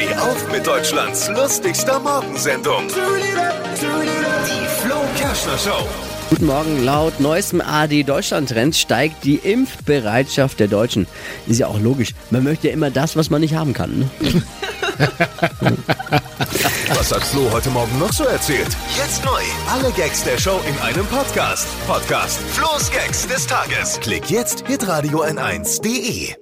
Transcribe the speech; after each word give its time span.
Steh 0.00 0.14
auf 0.14 0.50
mit 0.50 0.66
Deutschlands 0.66 1.28
lustigster 1.28 2.00
Morgensendung. 2.00 2.88
Die 2.88 4.66
Flo 4.80 4.96
Kerschner 5.18 5.58
Show. 5.58 5.86
Guten 6.30 6.46
Morgen. 6.46 6.84
Laut 6.84 7.20
neuestem 7.20 7.60
AD 7.60 8.04
Deutschland-Trend 8.04 8.74
steigt 8.76 9.24
die 9.24 9.36
Impfbereitschaft 9.36 10.58
der 10.58 10.68
Deutschen. 10.68 11.06
Ist 11.46 11.58
ja 11.60 11.66
auch 11.66 11.78
logisch. 11.78 12.14
Man 12.30 12.44
möchte 12.44 12.68
ja 12.68 12.72
immer 12.72 12.90
das, 12.90 13.14
was 13.14 13.28
man 13.28 13.42
nicht 13.42 13.54
haben 13.54 13.74
kann. 13.74 13.98
Ne? 13.98 14.10
Was 16.94 17.12
hat 17.12 17.22
Flo 17.22 17.50
heute 17.52 17.70
Morgen 17.70 17.98
noch 17.98 18.12
so 18.12 18.24
erzählt? 18.24 18.68
Jetzt 18.96 19.24
neu. 19.24 19.42
Alle 19.70 19.90
Gags 19.92 20.24
der 20.24 20.38
Show 20.38 20.60
in 20.68 20.78
einem 20.80 21.06
Podcast. 21.06 21.66
Podcast 21.86 22.38
Flo's 22.52 22.90
Gags 22.90 23.26
des 23.26 23.46
Tages. 23.46 23.98
Klick 24.00 24.30
jetzt 24.30 24.66
hitradio 24.66 25.22
n1.de. 25.24 26.34